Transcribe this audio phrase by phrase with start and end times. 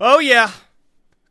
[0.00, 0.52] Oh, yeah.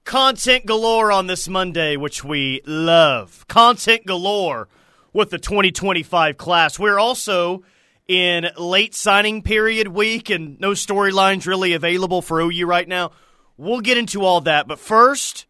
[0.03, 3.47] Content galore on this Monday, which we love.
[3.47, 4.67] Content galore
[5.13, 6.77] with the 2025 class.
[6.77, 7.63] We're also
[8.09, 13.11] in late signing period week and no storylines really available for OU right now.
[13.55, 14.67] We'll get into all that.
[14.67, 15.45] But first,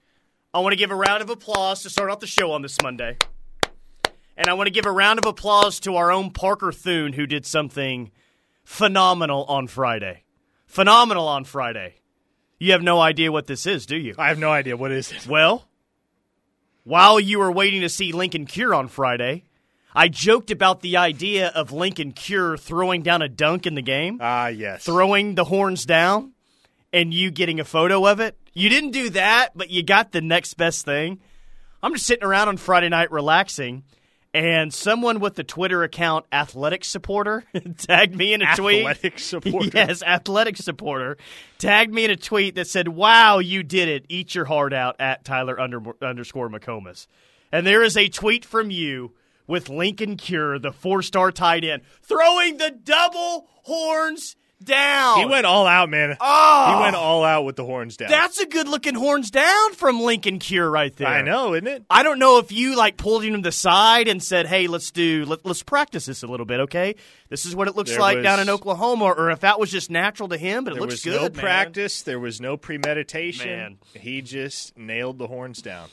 [0.54, 2.80] I want to give a round of applause to start off the show on this
[2.84, 3.18] Monday.
[4.38, 7.26] And I want to give a round of applause to our own Parker Thune, who
[7.26, 8.12] did something
[8.64, 10.24] phenomenal on Friday.
[10.68, 11.96] Phenomenal on Friday.
[12.60, 14.16] You have no idea what this is, do you?
[14.18, 14.76] I have no idea.
[14.78, 15.28] What is it?
[15.28, 15.66] Well,
[16.84, 19.44] while you were waiting to see Linkon Cure on Friday,
[19.94, 24.18] I joked about the idea of Linkon Cure throwing down a dunk in the game,
[24.22, 24.84] Ah, yes.
[24.86, 26.32] throwing the horns down,
[26.94, 28.36] and you getting a photo of it.
[28.54, 31.20] You didn't do that, but you got the next best thing.
[31.84, 33.84] I'm just sitting around on Friday night relaxing,
[34.38, 37.44] and someone with the Twitter account Athletic Supporter
[37.78, 38.86] tagged me in a tweet.
[38.86, 39.70] Athletic supporter.
[39.74, 41.18] Yes, athletic supporter
[41.58, 44.06] tagged me in a tweet that said, "Wow, you did it!
[44.10, 47.08] Eat your heart out." At Tyler under, underscore McComas,
[47.52, 49.14] and there is a tweet from you
[49.48, 55.20] with Linkon Cure, the four-star tight end, throwing the double horns down.
[55.20, 56.12] He went all out, man.
[56.12, 56.82] Oh, He ah.
[56.84, 58.10] went all out with the horns down.
[58.10, 61.08] That's a good-looking horns down from Linkon Cure right there.
[61.08, 61.84] I know, isn't it?
[61.90, 64.92] I don't know if you like pulled him to the side and said, "Hey, let's
[64.92, 66.96] do let, let's practice this a little bit, okay?
[67.30, 69.72] This is what it looks There like was- down in Oklahoma," or if that was
[69.72, 71.16] just natural to him, but it There looks was good.
[71.16, 71.32] no man.
[71.32, 72.02] practice.
[72.02, 73.48] There was no premeditation.
[73.50, 73.78] Man.
[73.94, 75.88] He just nailed the horns down.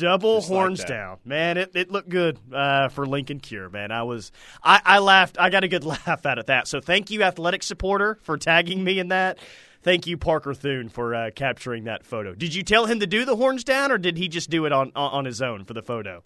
[0.00, 0.88] Double Just horns that.
[0.88, 1.56] down, man.
[1.58, 3.92] It it looked good uh, for Linkon Cure, man.
[3.92, 5.38] I was I, I laughed.
[5.38, 6.66] I got a good laugh out of that.
[6.66, 9.38] So thank you, athletic supporter, for tagging me in that.
[9.82, 12.34] Thank you, Parker Thune, for uh, capturing that photo.
[12.34, 14.72] Did you tell him to do the horns down, or did he just do it
[14.72, 16.22] on on, on his own for the photo?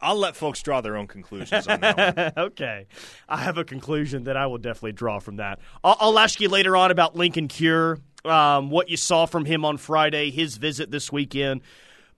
[0.00, 2.32] I'll let folks draw their own conclusions on that one.
[2.46, 2.86] okay.
[3.28, 5.58] I have a conclusion that I will definitely draw from that.
[5.82, 9.64] I'll, I'll ask you later on about Linkon Cure, um, what you saw from him
[9.64, 11.62] on Friday, his visit this weekend.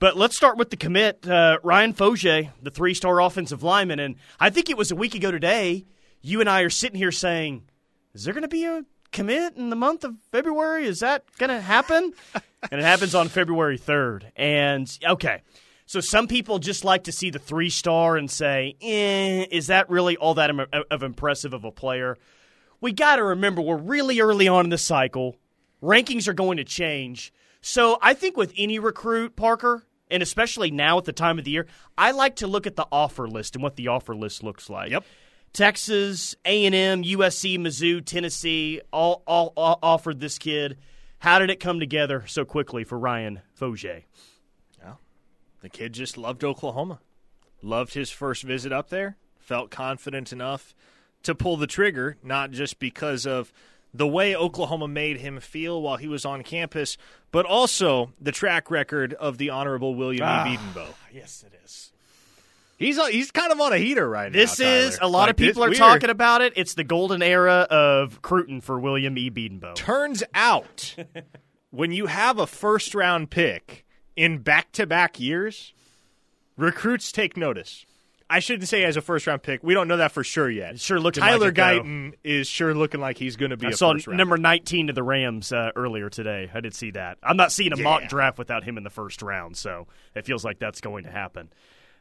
[0.00, 1.26] But let's start with the commit.
[1.26, 3.98] Uh, Ryan Fodje, the three star offensive lineman.
[3.98, 5.86] And I think it was a week ago today,
[6.20, 7.64] you and I are sitting here saying,
[8.14, 10.86] is there going to be a commit in the month of February?
[10.86, 12.12] Is that going to happen?
[12.70, 14.30] and it happens on February 3rd.
[14.36, 15.42] And okay.
[15.86, 19.88] So some people just like to see the three star and say, eh, is that
[19.88, 22.18] really all that im- of impressive of a player?
[22.80, 25.36] We got to remember we're really early on in the cycle.
[25.82, 27.32] Rankings are going to change.
[27.60, 31.50] So I think with any recruit, Parker, and especially now at the time of the
[31.50, 34.68] year, I like to look at the offer list and what the offer list looks
[34.70, 34.90] like.
[34.90, 35.04] Yep.
[35.52, 40.76] Texas, A&M, USC, Mizzou, Tennessee all, all, all offered this kid.
[41.20, 44.04] How did it come together so quickly for Ryan Fodje?
[45.60, 47.00] The kid just loved Oklahoma.
[47.62, 49.16] Loved his first visit up there.
[49.38, 50.74] Felt confident enough
[51.24, 53.52] to pull the trigger, not just because of
[53.94, 56.96] the way Oklahoma made him feel while he was on campus,
[57.30, 60.46] but also the track record of the Honorable William Ah.
[60.46, 60.56] E.
[60.56, 60.94] Bedenbaugh.
[61.12, 61.92] Yes, it is.
[62.78, 64.64] He's a, he's kind of on a heater right This now.
[64.64, 66.52] This is a lot Like, of people are we talking about it.
[66.54, 69.30] It's the golden era of Cruton for William E.
[69.30, 69.74] Bedenbaugh.
[69.74, 70.94] Turns out,
[71.70, 73.84] when you have a first round pick
[74.14, 75.72] in back to back years,
[76.56, 77.84] recruits take notice.
[78.30, 79.62] I shouldn't say as a first round pick.
[79.62, 80.78] We don't know that for sure yet.
[80.78, 81.62] Sure looking Tyler like it, though.
[81.82, 84.18] Guyton is sure looking like he's going to be I a saw first round.
[84.18, 86.50] number 19 to the Rams uh, earlier today.
[86.52, 87.18] I did see that.
[87.22, 90.44] I'm not seeing a mock draft without him in the first round, so it feels
[90.44, 91.50] like that's going to happen.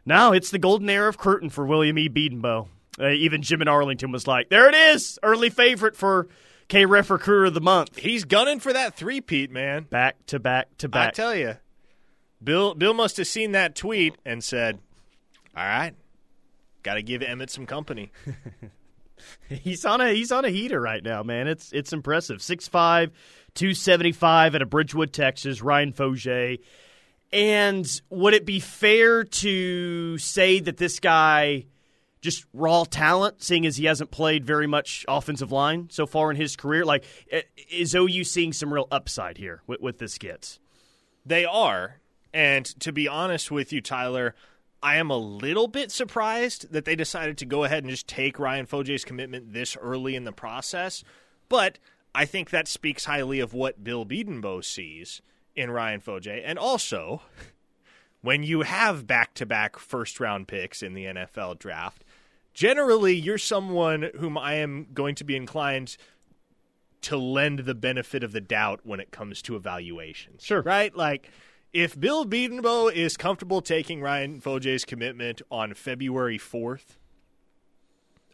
[0.05, 2.09] Now it's the golden era of Cruton for William E.
[2.09, 2.67] Bedenbaugh.
[2.99, 6.27] Uh, even Jim in Arlington was like, there it is, early favorite for
[6.67, 7.97] K-Ref Recruiter of the Month.
[7.97, 9.83] He's gunning for that three peat, man.
[9.83, 11.09] Back to back to back.
[11.09, 11.57] I tell you,
[12.43, 14.79] Bill Bill must have seen that tweet and said,
[15.55, 15.93] "All right,
[16.87, 18.11] got to give Emmett some company."
[19.49, 21.47] He's on a he's on a heater right now, man.
[21.47, 22.37] It's it's impressive.
[22.37, 22.69] 6'5",
[23.55, 25.61] 275 at a Bridgeland, Texas.
[25.61, 26.59] Ryan Fodje.
[27.31, 31.65] And would it be fair to say that this guy
[32.21, 36.37] just raw talent, seeing as he hasn't played very much offensive line so far in
[36.37, 36.85] his career?
[36.85, 40.59] Like, eh, is OU seeing some real upside here with, with this gets?
[41.25, 41.99] They are.
[42.33, 44.35] And to be honest with you, Tyler,
[44.81, 48.39] I am a little bit surprised that they decided to go ahead and just take
[48.39, 51.03] Ryan Fodje's commitment this early in the process.
[51.49, 51.79] But
[52.13, 55.21] I think that speaks highly of what Bill Bedenbaugh sees
[55.55, 56.41] in Ryan Fodje.
[56.45, 57.23] And also,
[58.21, 62.03] when you have back to back first round picks in the NFL draft,
[62.53, 65.97] generally you're someone whom I am going to be inclined
[67.01, 70.43] to lend the benefit of the doubt when it comes to evaluations.
[70.43, 70.61] Sure.
[70.61, 70.95] Right?
[70.95, 71.31] Like,
[71.73, 76.97] if Bill Bedenbaugh is comfortable taking Ryan Fodje's commitment on February 4th,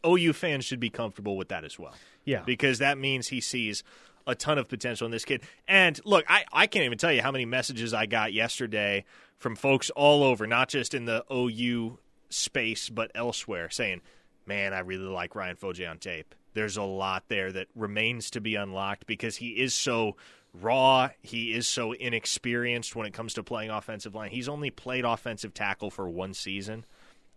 [0.06, 1.96] OU fans should be comfortable with that as well.
[2.26, 2.44] Yeah.
[2.46, 3.84] Because that means he sees
[4.26, 5.42] a ton of potential in this kid.
[5.68, 9.06] And look, I, I can't even tell you how many messages I got yesterday
[9.38, 14.02] from folks all over, not just in the OU space, but elsewhere, saying,
[14.46, 16.36] man, I really like Ryan Fodje on tape.
[16.54, 20.16] There's a lot there that remains to be unlocked because he is so
[20.54, 21.10] raw.
[21.22, 24.32] He is so inexperienced when it comes to playing offensive line.
[24.32, 26.86] He's only played offensive tackle for one season.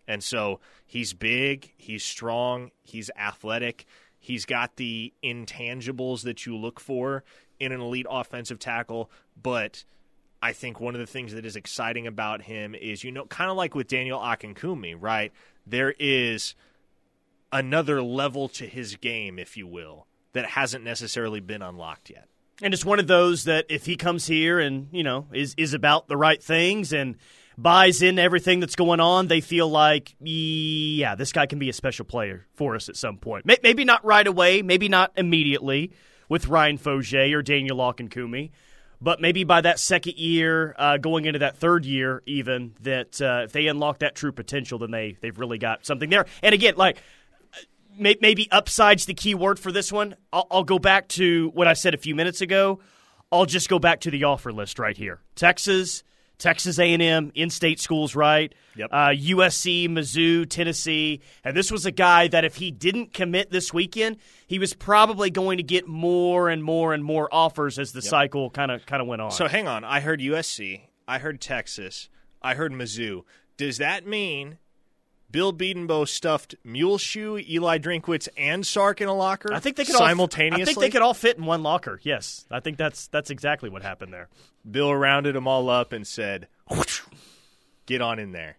[0.09, 3.87] And so he's big, he's strong, he's athletic,
[4.19, 7.25] he's got the intangibles that you look for
[7.59, 9.11] in an elite offensive tackle.
[9.41, 9.85] But
[10.43, 13.51] I think one of the things that is exciting about him is, you know, kind
[13.51, 15.33] of like with Daniel Akinkunmi, right?
[15.67, 16.55] There is
[17.53, 22.29] another level to his game, if you will, that hasn't necessarily been unlocked yet.
[22.63, 25.75] And it's one of those that if he comes here and, you know, is is
[25.75, 27.17] about the right things and
[27.59, 31.73] buys in everything that's going on, they feel like, yeah, this guy can be a
[31.73, 33.47] special player for us at some point.
[33.47, 35.93] Maybe not right away, maybe not immediately
[36.29, 38.51] with Ryan Fodje or Daniel Akinkunmi,
[39.01, 43.43] but maybe by that second year, uh, going into that third year, even that uh,
[43.45, 46.27] if they unlock that true potential, then they they've really got something there.
[46.43, 47.03] And again, like
[47.99, 50.17] maybe upside's the key word for this one.
[50.33, 52.81] I'll, I'll, go back to what I said a few minutes ago.
[53.33, 56.03] I'll just go back to the offer list right here: Texas,
[56.39, 58.55] Texas A&M, in-state schools, right?
[58.77, 58.91] Yep.
[58.93, 63.73] Uh, USC, Mizzou, Tennessee, and this was a guy that if he didn't commit this
[63.73, 68.01] weekend, he was probably going to get more and more and more offers as the
[68.01, 68.11] yep.
[68.11, 69.31] cycle kind of kind of went on.
[69.31, 72.09] So hang on, I heard USC, I heard Texas,
[72.43, 73.23] I heard Mizzou.
[73.57, 74.59] Does that mean
[75.31, 79.53] Bill Bedenbaugh stuffed Muleshoe, Eli Drinkwitz, and Sark in a locker.
[79.53, 80.63] I think they could simultaneously.
[80.63, 82.01] All, I think they could all fit in one locker.
[82.03, 84.29] Yes, I think that's that's exactly what happened there.
[84.69, 86.49] Bill rounded them all up and said,
[87.87, 88.57] "Get on in there."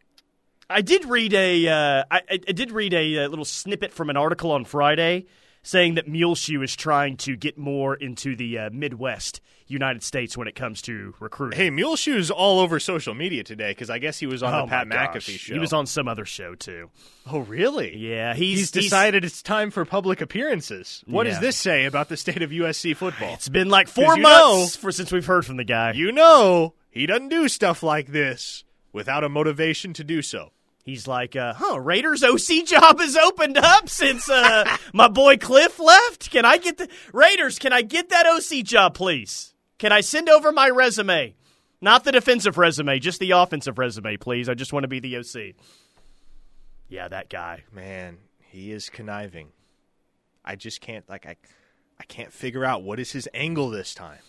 [0.69, 4.17] I did read a uh, I, I, did read a, a, little snippet from an
[4.17, 5.27] article on Friday
[5.67, 10.47] saying that Muleshoe is trying to get more into the uh, Midwest United States when
[10.47, 11.59] it comes to recruiting.
[11.59, 14.67] Hey, Muleshoe's all over social media today because I guess he was on oh the
[14.67, 15.53] Pat McAfee show.
[15.53, 16.89] He was on some other show too.
[17.29, 17.97] Oh, really?
[17.97, 21.03] Yeah, he's, he's decided he's, it's time for public appearances.
[21.05, 21.33] What yeah.
[21.33, 23.33] does this say about the state of USC football?
[23.33, 25.91] It's been like four months know, for since we've heard from the guy.
[25.91, 30.51] You know, he doesn't do stuff like this without a motivation to do so.
[30.87, 35.79] He's like, uh, huh, Raiders OC job has opened up since uh, my boy Cliff
[35.79, 36.31] left.
[36.31, 37.59] Can I get the Raiders?
[37.59, 39.53] Can I get that OC job, please?
[39.79, 41.35] Can I send over my resume?
[41.81, 44.47] Not the defensive resume, just the offensive resume, please.
[44.47, 45.55] I just want to be the OC.
[46.87, 47.65] Yeah, that guy.
[47.73, 49.49] Man, he is conniving.
[50.45, 51.35] I just can't like I
[51.99, 54.19] I can't figure out what is his angle this time.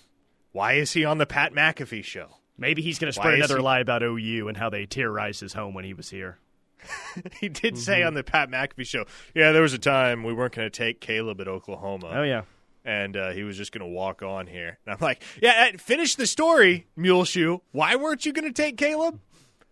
[0.51, 2.31] Why is he on the Pat McAfee show?
[2.59, 3.63] Maybe he's going to spread another he...
[3.63, 6.39] lie about OU and how they terrorized his home when he was here.
[7.41, 7.83] he did mm-hmm.
[7.83, 9.05] say on the Pat McAfee show,
[9.35, 12.43] "Yeah, there was a time we weren't going to take Caleb at Oklahoma." Oh yeah,
[12.85, 14.79] and uh, he was just going to walk on here.
[14.87, 17.59] And I'm like, "Yeah, finish the story, Muleshoe.
[17.73, 19.21] Why weren't you going to take Caleb?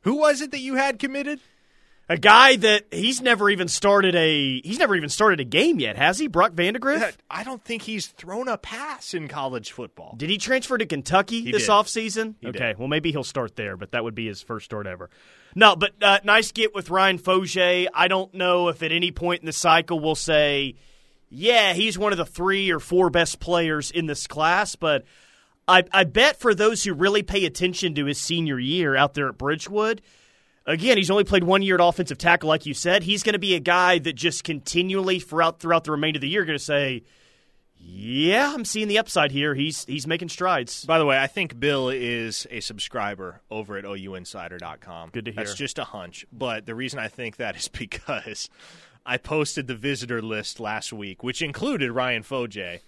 [0.02, 1.40] Who was it that you had committed?"
[2.08, 5.96] A guy that he's never even started a he's never even started a game yet,
[5.96, 6.28] has he?
[6.28, 7.16] Brock Vandagriff?
[7.28, 10.14] I don't think he's thrown a pass in college football.
[10.16, 11.70] Did he transfer to Kentucky he this did.
[11.70, 12.34] offseason?
[12.40, 12.78] He okay, did.
[12.78, 15.10] well maybe he'll start there, but that would be his first start ever.
[15.58, 17.86] No, but uh, nice get with Ryan Fodje.
[17.94, 20.74] I don't know if at any point in the cycle we'll say,
[21.30, 25.04] yeah, he's one of the three or four best players in this class, but
[25.66, 29.30] I, I bet for those who really pay attention to his senior year out there
[29.30, 30.00] at Bridgeland,
[30.66, 33.02] again, he's only played one year at offensive tackle, like you said.
[33.02, 36.28] He's going to be a guy that just continually throughout throughout the remainder of the
[36.28, 37.02] year going to say–
[37.88, 39.54] yeah, I'm seeing the upside here.
[39.54, 40.84] He's he's making strides.
[40.84, 45.10] By the way, I think Bill is a subscriber over at OUinsider.com.
[45.10, 45.44] Good to hear.
[45.44, 48.50] That's just a hunch, but the reason I think that is because
[49.04, 52.80] I posted the visitor list last week, which included Ryan Fodje,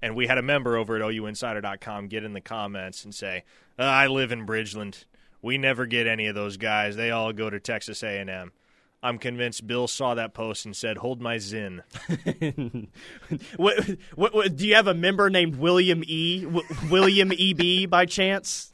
[0.00, 3.44] and we had a member over at OUinsider.com get in the comments and say,
[3.78, 5.04] uh, "I live in Bridgeland.
[5.42, 6.96] We never get any of those guys.
[6.96, 8.52] They all go to Texas A&M."
[9.02, 11.82] I'm convinced Bill saw that post and said, "Hold my zin."
[13.56, 16.42] what, what, what, do you have a member named William E.
[16.44, 17.52] W- William E.
[17.52, 17.86] B.
[17.86, 18.70] by chance?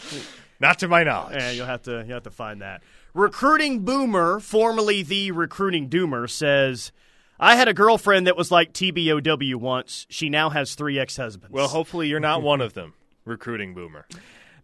[0.60, 1.36] Not to my knowledge.
[1.36, 2.82] Yeah, you'll have to you have to find that.
[3.14, 6.92] Recruiting Boomer, formerly the Recruiting Doomer, says.
[7.40, 10.06] I had a girlfriend that was like TBOW once.
[10.08, 11.52] She now has three ex husbands.
[11.52, 14.06] Well, hopefully you're not one of them, recruiting boomer.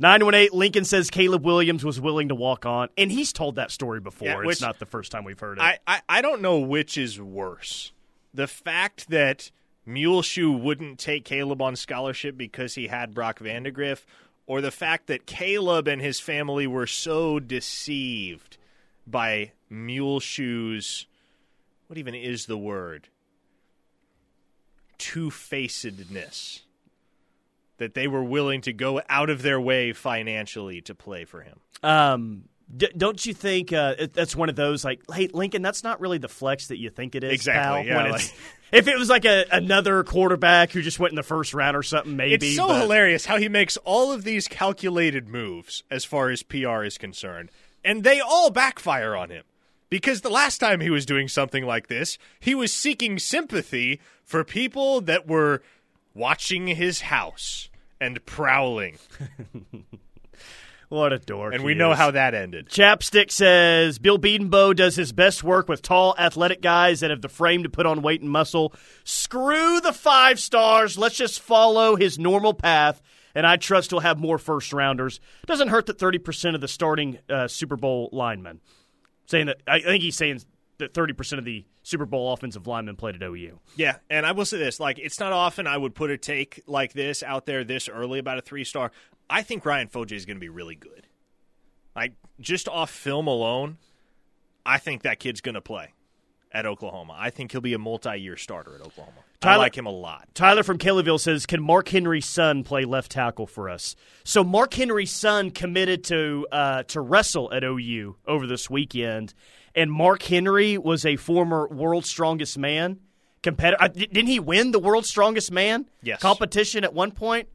[0.00, 4.00] 918 Lincoln says Caleb Williams was willing to walk on, and he's told that story
[4.00, 4.28] before.
[4.28, 5.62] Yeah, it's not the first time we've heard it.
[5.62, 7.92] I, I, I don't know which is worse.
[8.32, 9.50] The fact that
[9.84, 14.04] Muleshoe wouldn't take Caleb on scholarship because he had Brock Vandagriff,
[14.46, 18.56] or the fact that Caleb and his family were so deceived
[19.06, 21.06] by Muleshoe's
[21.88, 23.08] what even is the word?
[24.98, 26.60] Two facedness
[27.78, 31.58] that they were willing to go out of their way financially to play for him.
[31.82, 32.44] Um,
[32.76, 36.18] d- don't you think uh, that's one of those like, hey, Lincoln, that's not really
[36.18, 37.32] the flex that you think it is.
[37.32, 38.34] Exactly, pal, yeah, when like- it's-
[38.72, 41.82] if it was like a, another quarterback who just went in the first round or
[41.82, 42.48] something, maybe.
[42.48, 46.42] It's so but- hilarious how he makes all of these calculated moves as far as
[46.42, 47.50] PR is concerned,
[47.84, 49.44] and they all backfire on him.
[49.90, 54.44] Because the last time he was doing something like this, he was seeking sympathy for
[54.44, 55.62] people that were
[56.18, 57.70] watching his house
[58.00, 58.98] and prowling.
[60.90, 61.52] What a dork!
[61.52, 61.98] And we know is.
[61.98, 62.70] how that ended.
[62.70, 67.28] Chapstick says Bill Bedenbaugh does his best work with tall, athletic guys that have the
[67.28, 68.72] frame to put on weight and muscle.
[69.04, 70.96] Screw the five stars.
[70.96, 73.02] Let's just follow his normal path,
[73.34, 75.20] and I trust he'll have more first rounders.
[75.44, 78.60] Doesn't hurt that 30% of the starting uh, Super Bowl linemen.
[79.26, 80.40] Saying that, I think he's saying
[80.78, 83.58] that 30% of the Super Bowl offensive linemen played at OU.
[83.76, 86.62] Yeah, and I will say this: like, it's not often I would put a take
[86.66, 88.90] like this out there this early about a three star.
[89.30, 91.06] I think Ryan Fodje is going to be really good.
[91.94, 93.78] Like, just off film alone,
[94.64, 95.92] I think that kid's going to play
[96.52, 97.14] at Oklahoma.
[97.18, 99.18] I think he'll be a multi-year starter at Oklahoma.
[99.40, 100.28] I Tyler- like him a lot.
[100.34, 103.94] Tyler from Kellyville says, "Can Mark Henry's son play left tackle for us?"
[104.24, 109.34] So Mark Henry's son committed to uh, to wrestle at OU over this weekend,
[109.78, 112.98] and Mark Henry was a former World's Strongest Man
[113.42, 113.82] competitor.
[113.82, 116.20] Uh, didn't he win the World's Strongest Man Yes.
[116.20, 117.48] competition at one point?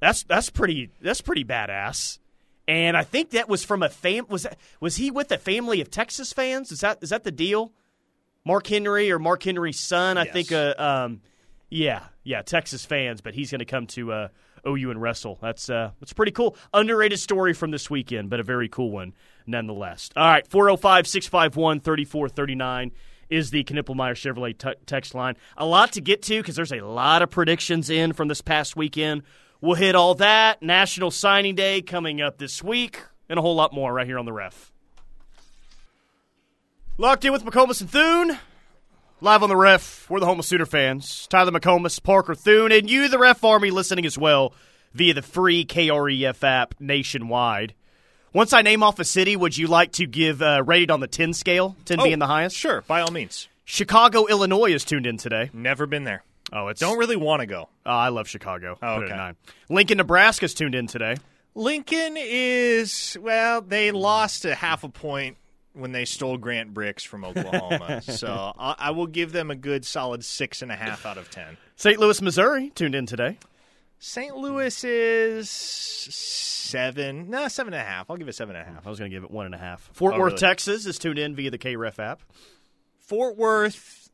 [0.00, 2.18] That's that's pretty that's pretty badass.
[2.66, 4.26] And I think that was from a fam.
[4.28, 6.70] Was that, was he with a family of Texas fans?
[6.72, 7.72] Is that is that the deal?
[8.44, 10.16] Mark Henry or Mark Henry's son?
[10.18, 10.32] I Yes.
[10.32, 10.52] think.
[10.52, 11.20] Uh, um,
[11.68, 14.28] yeah, yeah, Texas fans, but he's going to come to uh,
[14.66, 15.38] OU and wrestle.
[15.40, 16.56] That's uh, that's pretty cool.
[16.72, 19.14] Underrated story from this weekend, but a very cool one
[19.46, 20.10] nonetheless.
[20.16, 22.92] All right, 405 651 3439
[23.30, 25.36] is the Knippelmeyer Chevrolet t- text line.
[25.56, 28.76] A lot to get to because there's a lot of predictions in from this past
[28.76, 29.22] weekend.
[29.60, 30.62] We'll hit all that.
[30.62, 34.24] National Signing Day coming up this week, and a whole lot more right here on
[34.24, 34.72] the ref.
[36.96, 38.38] Locked in with McComas and Thune.
[39.20, 41.26] Live on the ref, we're the Home of Sooner fans.
[41.26, 44.52] Tyler McComas, Parker Thune, and you, the Ref Army, listening as well
[44.94, 47.74] via the free KREF app nationwide.
[48.32, 51.08] Once I name off a city, would you like to give uh, rated on the
[51.08, 52.54] 10 scale, 10 being the highest?
[52.54, 53.48] Sure, by all means.
[53.64, 55.50] Chicago, Illinois is tuned in today.
[55.52, 56.22] Never been there.
[56.52, 57.68] Oh, it's Don't really want to go.
[57.84, 58.78] Oh, I love Chicago.
[58.80, 59.38] Oh, Put it at okay.
[59.68, 61.16] Lincoln, Nebraska's tuned in today.
[61.56, 63.62] Lincoln is well.
[63.62, 65.38] They lost a half a point
[65.78, 69.84] when they stole Grant Bricks from Oklahoma, so I, I will give them a good
[69.86, 71.56] solid six and a half out of ten.
[71.76, 71.98] St.
[71.98, 73.38] Louis, Missouri tuned in today.
[74.00, 74.36] St.
[74.36, 78.10] Louis is seven, no, seven and a half.
[78.10, 78.86] I'll give it seven and a half.
[78.86, 79.90] I was going to give it one and a half.
[79.92, 80.38] Fort Oh, Worth, really?
[80.40, 82.20] Texas is tuned in via the KREF app.
[83.00, 84.10] Fort Worth,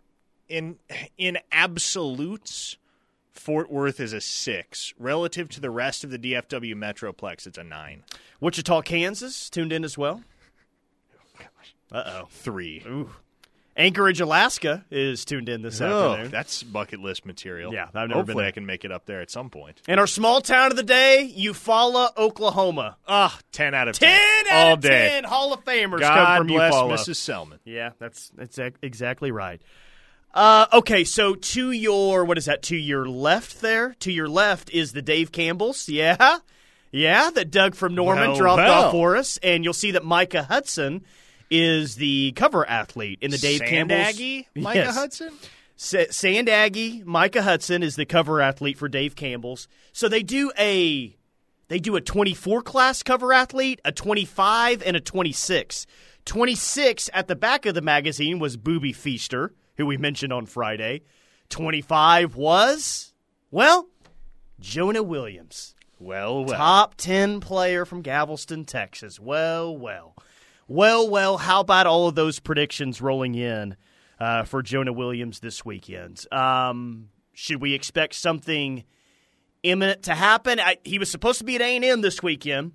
[0.48, 0.76] in
[1.18, 2.76] in absolutes,
[3.32, 7.46] Fort Worth is a six relative to the rest of the DFW Metroplex.
[7.46, 8.04] It's a nine,
[8.40, 10.22] Wichita, Kansas tuned in as well.
[11.92, 12.28] Uh oh.
[12.30, 12.82] three.
[12.86, 13.10] Ooh.
[13.76, 16.30] Anchorage, Alaska is tuned in this Oh, afternoon.
[16.30, 17.74] that's bucket list material.
[17.74, 18.46] Yeah, I've never been there.
[18.46, 19.82] I can make it up there at some point.
[19.88, 22.96] And our small town of the day, Eufaula, Oklahoma.
[23.08, 24.08] Ah, 10 out of 10
[24.46, 24.52] 10.
[24.56, 25.08] out All of day.
[25.14, 26.92] 10 Hall of Famers God come from bless Eufaula.
[26.94, 27.16] Mrs.
[27.16, 27.58] Selman.
[27.64, 29.60] Yeah, that's that's exactly right.
[30.32, 32.62] Uh, okay, so to your what is that?
[32.62, 35.88] To your left there, to your left is the Dave Campbell's.
[35.88, 36.38] Yeah,
[36.92, 38.84] yeah, that Doug from Norman Well, dropped well.
[38.84, 41.04] off for us, and you'll see that Micah Hudson
[41.56, 44.00] is the cover athlete in the Dave Sand Campbell's.
[44.00, 44.94] Aggie, Micah Yes.
[44.96, 45.32] Hudson?
[45.76, 49.68] Sa- Sand Aggie, Micah Hudson is the cover athlete for Dave Campbell's.
[49.92, 51.16] So they do a
[51.68, 55.86] they do a 24 class cover athlete, a 25 and a 26.
[56.24, 61.02] 26 at the back of the magazine was Boobie Feaster, who we mentioned on Friday.
[61.50, 63.12] 25 was
[63.50, 63.88] well,
[64.60, 66.56] Jonah Williams, Well, well.
[66.56, 69.20] top 10 player from Galveston, Texas.
[69.20, 70.14] Well, well.
[70.66, 73.76] Well, well, how about all of those predictions rolling in
[74.18, 76.24] uh, for Jonah Williams this weekend?
[76.32, 78.84] Um, should we expect something
[79.62, 80.58] imminent to happen?
[80.58, 82.72] I, he was supposed to be at A&M this weekend,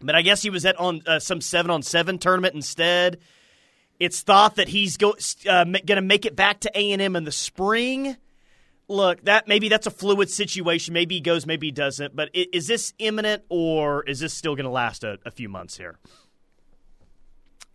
[0.00, 3.18] but I guess he was at on uh, some 7 on 7 tournament instead.
[4.00, 8.16] It's thought that he's uh, going to make it back to A&M in the spring.
[8.88, 10.94] Look, that maybe that's a fluid situation.
[10.94, 12.16] Maybe he goes, maybe he doesn't.
[12.16, 15.76] But is this imminent, or is this still going to last a, a few months
[15.76, 15.98] here?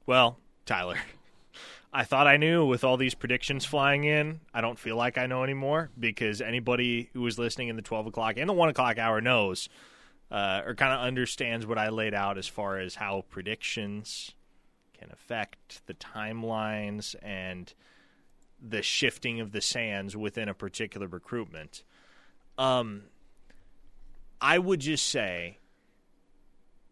[0.06, 0.98] Well, Tyler,
[1.94, 4.40] I thought I knew with all these predictions flying in.
[4.54, 8.08] I don't feel like I know anymore because anybody who was listening in the 12
[8.08, 9.70] o'clock and the 1 o'clock hour knows
[10.32, 14.34] uh, or kind of understands what I laid out as far as how predictions
[14.98, 17.72] can affect the timelines and
[18.60, 21.84] the shifting of the sands within a particular recruitment.
[22.58, 23.04] Um,
[24.42, 25.60] I would just say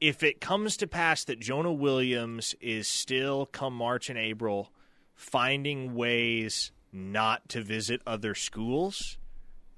[0.01, 4.71] if it comes to pass that Jonah Williams is still come March and April
[5.13, 9.19] finding ways not to visit other schools,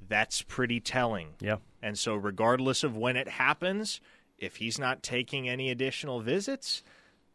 [0.08, 1.34] that's pretty telling.
[1.42, 1.58] Yeah.
[1.82, 4.00] And so regardless of when it happens,
[4.40, 6.82] if he's not taking any additional visits,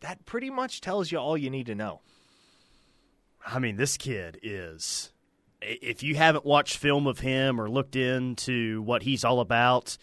[0.01, 2.01] that pretty much tells you all you need to know.
[3.47, 5.13] I mean, this kid is.
[5.61, 9.99] If you haven't watched film of him or looked into what he's all about,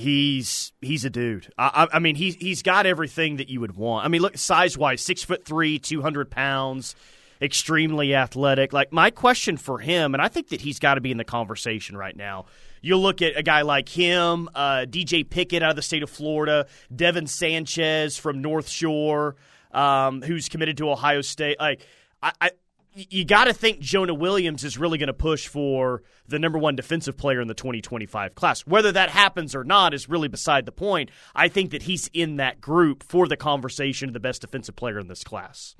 [0.00, 1.52] he's he's a dude.
[1.58, 4.04] I, I mean, he's he's got everything that you would want.
[4.04, 6.96] I mean, look size wise, six foot three, two hundred pounds,
[7.40, 8.72] extremely athletic.
[8.72, 11.24] Like my question for him, and I think that he's got to be in the
[11.24, 12.46] conversation right now.
[12.82, 16.10] You look at a guy like him, uh, DJ Pickett out of the state of
[16.10, 19.36] Florida, Devin Sanchez from North Shore,
[19.72, 21.60] um, who's committed to Ohio State.
[21.60, 21.86] Like
[22.22, 22.50] I, I
[22.94, 26.76] you got to think Jonah Williams is really going to push for the number one
[26.76, 28.62] defensive player in the 2025 class.
[28.62, 31.10] Whether that happens or not is really beside the point.
[31.34, 34.98] I think that he's in that group for the conversation of the best defensive player
[34.98, 35.76] in this class.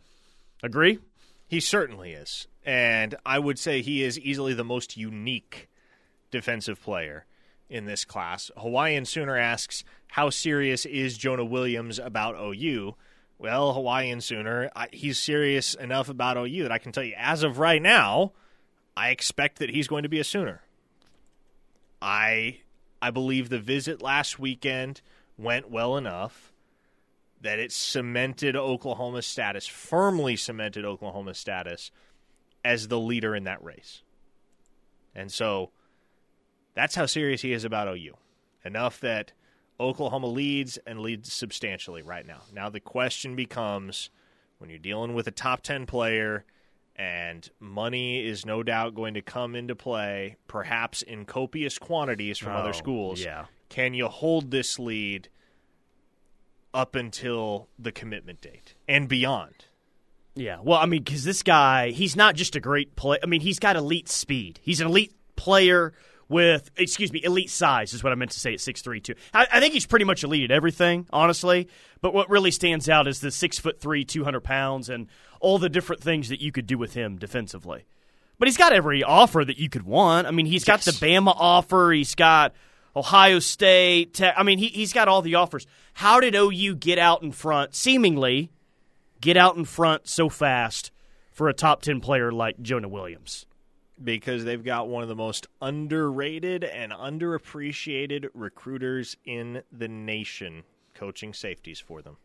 [0.62, 0.98] Agree?
[1.46, 2.46] He certainly is.
[2.64, 5.68] And I would say he is easily the most unique
[6.30, 7.26] defensive player
[7.68, 8.50] in this class.
[8.56, 12.94] Hawaiian Sooner asks, How serious is Jonah Williams about OU?
[13.40, 17.42] Well, Hawaiian Sooner, I, he's serious enough about OU that I can tell you, as
[17.42, 18.32] of right now,
[18.94, 20.61] I expect that he's going to be a Sooner.
[22.02, 22.59] I
[23.00, 25.00] I believe the visit last weekend
[25.38, 26.52] went well enough
[27.40, 31.90] that it cemented Oklahoma's status, firmly cemented Oklahoma's status
[32.62, 34.02] as the leader in that race.
[35.14, 35.70] And so
[36.75, 38.18] that's how serious he is about OU.
[38.66, 39.32] Enough that
[39.80, 42.42] Oklahoma leads and leads substantially right now.
[42.52, 44.10] Now the question becomes
[44.58, 46.44] when you're dealing with a top 10 player
[46.96, 52.52] and money is no doubt going to come into play, perhaps in copious quantities from
[52.52, 53.20] Oh, other schools.
[53.22, 53.46] yeah.
[53.70, 55.28] Can you hold this lead
[56.75, 59.64] up until the commitment date and beyond?
[60.34, 60.58] Yeah.
[60.62, 63.19] Well, I mean, because this guy, he's not just a great play.
[63.23, 64.60] I mean, he's got elite speed.
[64.62, 65.93] He's an elite player
[66.30, 69.14] with, excuse me, elite size is what I meant to say at six three two.
[69.34, 71.69] I, I think he's pretty much elite at everything, honestly.
[72.00, 75.08] But what really stands out is the six foot three, two hundred pounds, and
[75.40, 77.84] all the different things that you could do with him defensively.
[78.38, 80.26] But he's got every offer that you could want.
[80.26, 81.93] I mean, he's got the Bama offer.
[81.93, 82.54] He's got
[82.97, 84.14] Ohio State.
[84.14, 85.66] Te- I mean, he, he's got all the offers.
[85.95, 88.50] How did OU get out in front, seemingly,
[89.21, 90.90] get out in front so fast
[91.32, 93.45] for a top 10 player like Jonah Williams?
[94.02, 100.63] Because they've got one of the most underrated and underappreciated recruiters in the nation
[100.95, 102.17] coaching safeties for them.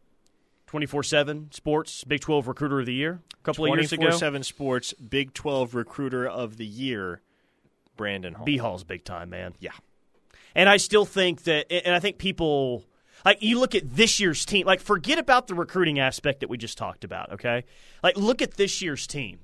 [0.67, 4.03] 24 7 Sports, Big 12 Recruiter of the Year a couple of years ago.
[4.03, 7.21] 24 7 Sports Big 12 Recruiter of the Year,
[7.95, 8.45] Brandon Hall.
[8.45, 9.53] B Hall's big time, man.
[9.59, 9.71] yeah.
[10.55, 12.85] And I still think that, and I think people,
[13.25, 16.57] like, you look at this year's team, like, forget about the recruiting aspect that we
[16.57, 17.65] just talked about, okay?
[18.01, 19.39] Like, look at this year's team.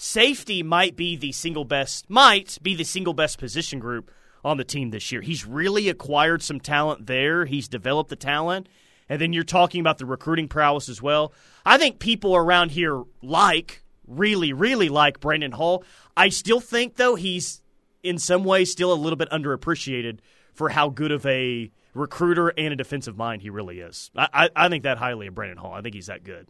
[0.00, 4.12] Safety might be the single best, might be the single best position group
[4.44, 5.22] on the team this year.
[5.22, 8.68] He's really acquired some talent there, he's developed the talent.
[9.08, 11.32] And then you're talking about the recruiting prowess as well.
[11.66, 15.82] I think people around here like, really, really like Brandon Hall.
[16.16, 17.60] I still think, though, he's
[18.04, 20.20] in some ways still a little bit underappreciated
[20.54, 24.12] for how good of a recruiter and a defensive mind he really is.
[24.14, 25.72] I, I, I think that highly of Brandon Hall.
[25.72, 26.46] I think he's that good.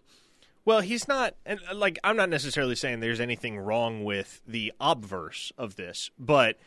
[0.68, 4.74] Well, he's not, and uh, like, I'm not necessarily saying there's anything wrong with the
[4.78, 6.59] obverse of this, but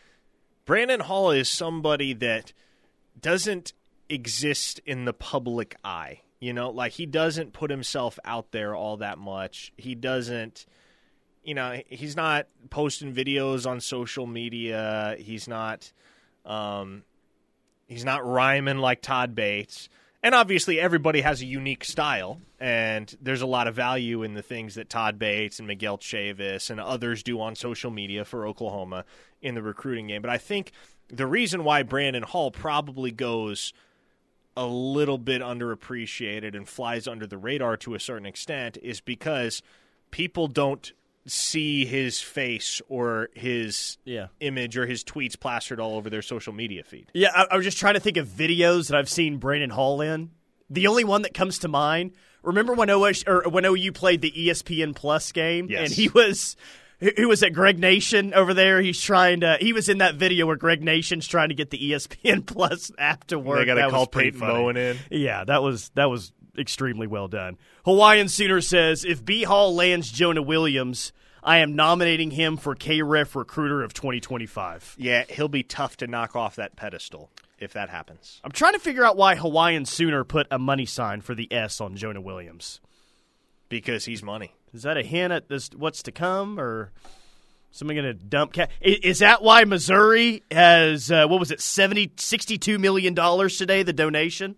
[0.65, 2.51] Brandon Hall is somebody that
[3.21, 3.73] doesn't
[4.09, 6.21] exist in the public eye.
[6.39, 9.71] You know, like, he doesn't put himself out there all that much.
[9.77, 10.65] He doesn't,
[11.43, 15.15] you know, he's not posting videos on social media.
[15.19, 15.91] He's not,
[16.43, 17.03] um,
[17.87, 19.89] he's not rhyming like Todd Bates.
[20.23, 24.43] And obviously, everybody has a unique style, and there's a lot of value in the
[24.43, 29.03] things that Todd Bates and Miguel Chavis and others do on social media for Oklahoma
[29.41, 30.21] in the recruiting game.
[30.21, 30.73] But I think
[31.07, 33.73] the reason why Brandon Hall probably goes
[34.55, 39.63] a little bit underappreciated and flies under the radar to a certain extent is because
[40.11, 40.91] people don't
[41.27, 44.27] see his face or his Yeah.
[44.39, 47.07] image or his tweets plastered all over their social media feed.
[47.13, 50.01] Yeah, I, I was just trying to think of videos that I've seen Brandon Hall
[50.01, 50.31] in.
[50.69, 52.11] The only one that comes to mind.
[52.43, 55.89] Remember when OS or when OU played the ESPN Plus game, Yes.
[55.89, 56.55] and he was
[57.17, 58.79] who was at Greg Nation over there.
[58.81, 59.57] He's trying to.
[59.59, 63.25] He was in that video where Greg Nation's trying to get the ESPN Plus app
[63.27, 63.59] to work.
[63.59, 64.53] They got to call Peyton funny.
[64.53, 64.97] Bowen in.
[65.11, 67.57] Yeah, that was that was extremely well done.
[67.85, 72.99] Hawaiian Sooner says if B Hall lands Jonah Williams, I am nominating him for K
[72.99, 74.95] KREF Recruiter of 2025.
[74.97, 78.39] Yeah, he'll be tough to knock off that pedestal if that happens.
[78.43, 81.79] I'm trying to figure out why Hawaiian Sooner put a money sign for the S
[81.79, 82.81] on Jonah Williams.
[83.69, 84.53] Because he's money.
[84.73, 86.91] Is that a hint at this what's to come, or
[87.71, 88.53] somebody going to dump?
[88.53, 93.57] Ca- is, is that why Missouri has uh, what was it 70, 62 million dollars
[93.57, 93.83] today?
[93.83, 94.55] The donation.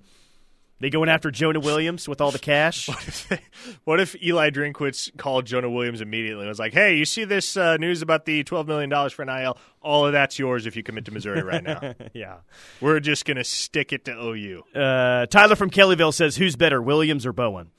[0.80, 2.90] They going after Jonah Williams with all the cash.
[3.86, 7.56] what if Eli Drinkwitz called Jonah Williams immediately and was like, "Hey, you see this
[7.56, 9.58] uh, news about the twelve million dollars for NIL?
[9.82, 11.94] All of that's yours if you commit to Missouri right now.
[12.14, 12.38] yeah,
[12.82, 17.26] we're just gonna stick it to OU." Uh, Tyler from Kellyville says, "Who's better, Williams
[17.26, 17.72] or Bowen?"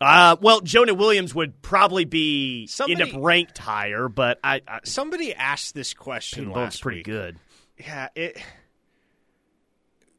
[0.00, 4.80] Uh, well, Jonah Williams would probably be somebody, end up ranked higher, but I, I
[4.84, 7.06] somebody asked this question last pretty week.
[7.06, 7.36] good.
[7.78, 8.42] Yeah, it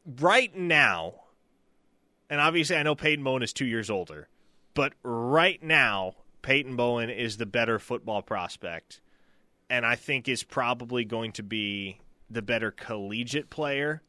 [0.06, 1.14] right now,
[2.30, 4.28] and obviously I know Peyton Bowen is two years older,
[4.74, 9.02] but right now Peyton Bowen is the better football prospect,
[9.70, 14.02] and I think is probably going to be the better collegiate player.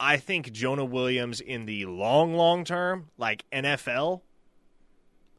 [0.00, 4.22] I think Jonah Williams in the long, long term, like NFL,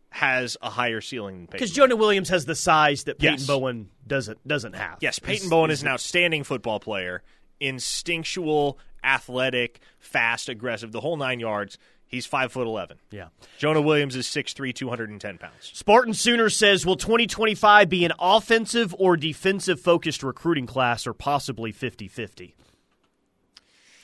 [0.10, 1.58] has a higher ceiling than Peyton.
[1.58, 3.48] Because Jonah Williams has the size that Peyton Yes.
[3.48, 5.00] Bowen doesn't doesn't have.
[5.02, 7.22] Yes, Peyton He's- Bowen he's is an outstanding football player,
[7.60, 11.78] instinctual, athletic, fast, aggressive, the whole nine yards.
[12.08, 12.98] He's five foot eleven.
[13.12, 13.28] Yeah.
[13.58, 15.72] Jonah Williams is 6'3", 210 pounds.
[15.74, 21.74] Spartan Sooner says, "Will 2025 be an offensive or defensive focused recruiting class, or possibly
[21.74, 22.54] 50-50?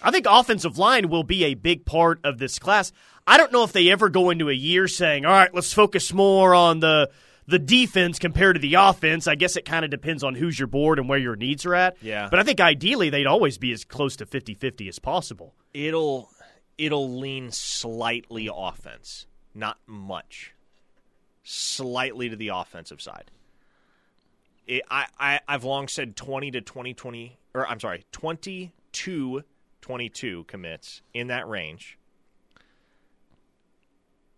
[0.02, 2.92] I think offensive line will be a big part of this class.
[3.28, 6.12] I don't know if they ever go into a year saying, "All right, let's focus
[6.12, 7.12] more on the
[7.48, 10.68] the defense compared to the offense." I guess it kind of depends on who's your
[10.68, 11.98] board and where your needs are at.
[12.02, 12.28] Yeah.
[12.30, 15.54] But I think ideally they'd always be as close to 50-50 as possible.
[15.74, 16.30] It'll
[16.78, 20.54] it'll lean slightly offense, not much,
[21.44, 23.32] slightly to the offensive side.
[24.68, 29.44] It, I, I I've long said twenty to twenty twenty, or I'm sorry, twenty to
[29.82, 31.98] twenty two commits in that range.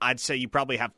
[0.02, 0.92] I'd say you probably have,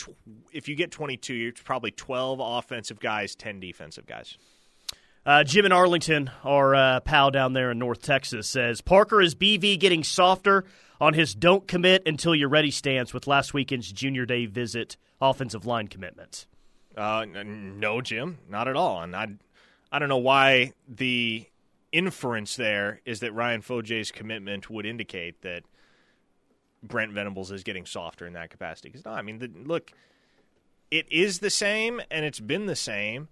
[0.00, 0.16] tw-
[0.52, 4.36] if you get 22, you're probably 12 offensive guys, 10 defensive guys.
[5.26, 9.34] Uh, Jim in Arlington, our uh, pal down there in North Texas, says Parker is
[9.34, 10.64] BV getting softer
[11.00, 15.66] on his don't commit until you're ready stance with last weekend's junior day visit offensive
[15.66, 16.46] line commitment.
[16.96, 19.02] Uh, no, Jim, not at all.
[19.02, 19.28] And I,
[19.92, 21.46] I don't know why the
[21.92, 25.64] inference there is that Ryan Fodje's commitment would indicate that
[26.82, 28.88] Brent Venables is getting softer in that capacity.
[28.88, 29.92] Because no, I mean, the, look,
[30.90, 33.28] it is the same, and it's been the same.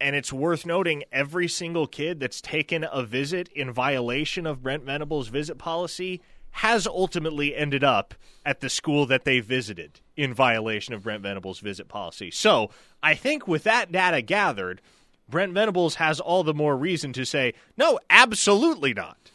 [0.00, 4.84] And it's worth noting every single kid that's taken a visit in violation of Brent
[4.84, 8.14] Venables' visit policy has ultimately ended up
[8.46, 12.30] at the school that they visited in violation of Brent Venables' visit policy.
[12.30, 12.70] So
[13.02, 14.80] I think with that data gathered,
[15.28, 19.32] Brent Venables has all the more reason to say, no, absolutely not.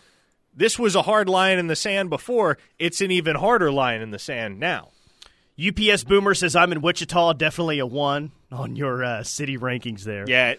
[0.53, 2.57] This was a hard line in the sand before.
[2.77, 4.89] It's an even harder line in the sand now.
[5.59, 10.25] UPS Boomer says I'm in Wichita, definitely a one on your uh, city rankings there.
[10.27, 10.55] Yeah,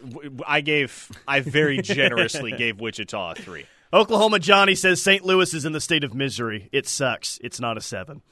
[0.47, 3.67] I gave, I very generously gave Wichita a three.
[3.93, 5.25] Oklahoma Johnny says St.
[5.25, 6.69] Louis is in the state of misery.
[6.71, 7.39] It sucks.
[7.43, 8.23] It's not a seven.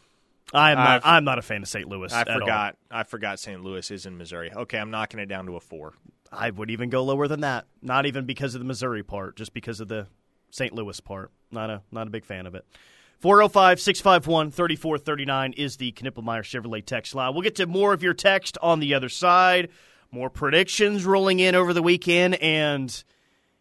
[0.52, 1.02] I am not.
[1.04, 1.88] I'm not a fan of St.
[1.88, 2.12] Louis.
[2.12, 2.40] I at all.
[2.40, 2.76] forgot.
[2.90, 3.62] I forgot St.
[3.62, 4.52] Louis is in Missouri.
[4.52, 5.94] Okay, I'm knocking it down to a four.
[6.30, 7.66] I would even go lower than that.
[7.82, 10.06] Not even because of the Missouri part, just because of the
[10.50, 10.72] St.
[10.72, 11.30] Louis part.
[11.50, 12.64] Not a not a big fan of it.
[13.22, 17.32] 405-651-3439 is the Knippelmeyer Chevrolet text line.
[17.32, 19.70] We'll get to more of your text on the other side.
[20.12, 23.02] More predictions rolling in over the weekend and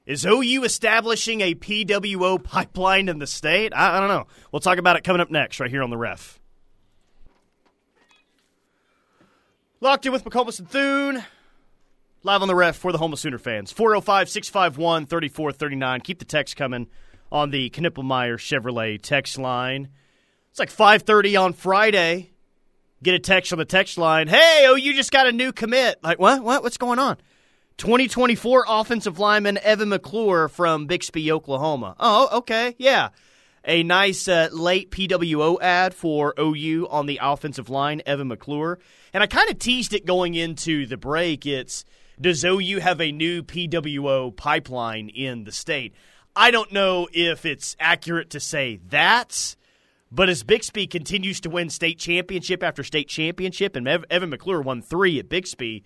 [0.05, 3.73] is OU establishing a PWO pipeline in the state?
[3.75, 4.27] I, I don't know.
[4.51, 6.39] We'll talk about it coming up next right here on the ref.
[9.81, 11.23] Locked in with McComas and Thune.
[12.27, 13.71] Live on the ref for the Homeless Sooner fans.
[13.71, 16.01] 405 651 3439.
[16.01, 16.87] Keep the text coming
[17.31, 19.87] on the Knippelmeyer Chevrolet text line.
[20.49, 22.33] It's like 530 on Friday.
[23.01, 24.27] Get a text on the text line.
[24.27, 26.03] Hey, oh, you just got a new commit.
[26.03, 26.43] Like, what?
[26.43, 26.63] What?
[26.63, 27.15] What's going on?
[27.77, 31.95] 2024 offensive lineman Evan McClure from Bixby, Oklahoma.
[31.97, 32.75] Oh, okay.
[32.77, 33.11] Yeah.
[33.63, 38.79] A nice uh, late PWO ad for OU on the offensive line, Evan McClure.
[39.13, 41.45] And I kind of teased it going into the break.
[41.45, 41.85] It's
[42.19, 45.93] does OU have a new PWO pipeline in the state?
[46.35, 49.55] I don't know if it's accurate to say that,
[50.11, 54.81] but as Bixby continues to win state championship after state championship, and Evan McClure won
[54.81, 55.83] three at Bixby,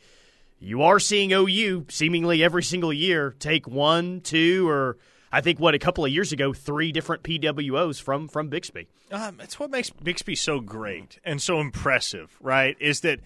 [0.59, 4.97] you are seeing OU seemingly every single year take one, two, or
[5.31, 8.87] I think what a couple of years ago, three different PWOs from from Bixby.
[9.11, 12.77] Um, it's what makes Bixby so great and so impressive, right?
[12.79, 13.21] Is that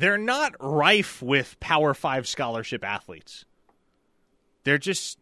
[0.00, 3.46] they're not rife with Power Five scholarship athletes.
[4.64, 5.18] They're just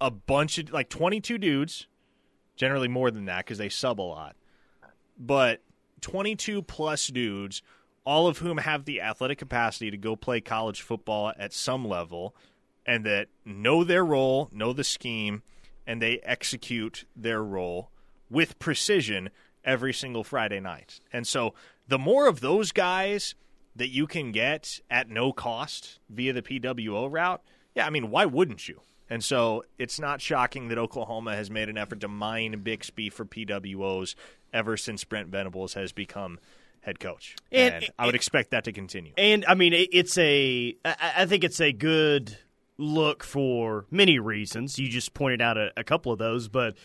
[0.00, 1.86] a bunch of like 22 dudes,
[2.54, 4.36] generally more than that because they sub a lot,
[5.18, 5.62] but
[6.02, 7.62] 22 plus dudes,
[8.04, 12.34] all of whom have the athletic capacity to go play college football at some level
[12.84, 15.42] and that know their role, know the scheme,
[15.86, 17.90] and they execute their role
[18.30, 19.30] with precision
[19.64, 21.00] every single Friday night.
[21.12, 21.54] And so
[21.86, 23.34] the more of those guys
[23.78, 27.42] that you can get at no cost via the PWO route,
[27.74, 28.80] yeah, I mean, why wouldn't you?
[29.10, 33.24] And so it's not shocking that Oklahoma has made an effort to mine Bixby for
[33.24, 34.14] PWOs
[34.52, 36.38] ever since Brent Venables has become
[36.82, 37.34] head coach.
[37.50, 39.12] And- And, I would expect that to continue.
[39.16, 42.36] And I mean, it's a, I think it's a good
[42.76, 44.78] look for many reasons.
[44.78, 46.76] You just pointed out a, a couple of those, but